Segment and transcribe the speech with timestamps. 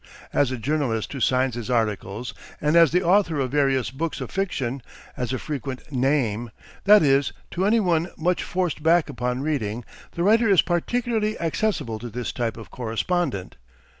[0.33, 4.31] As a journalist who signs his articles and as the author of various books of
[4.31, 4.81] fiction,
[5.15, 6.49] as a frequent NAME,
[6.85, 11.99] that is, to any one much forced back upon reading, the writer is particularly accessible
[11.99, 13.57] to this type of correspondent.